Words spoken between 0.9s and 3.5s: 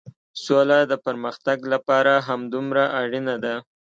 د پرمختګ لپاره همدومره اړينه